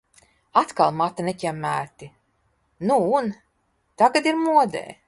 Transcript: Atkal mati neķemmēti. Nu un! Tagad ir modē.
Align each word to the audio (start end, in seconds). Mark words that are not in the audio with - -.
Atkal 0.61 0.95
mati 1.01 1.25
neķemmēti. 1.27 2.09
Nu 2.89 2.99
un! 3.21 3.33
Tagad 4.05 4.35
ir 4.35 4.43
modē. 4.49 4.87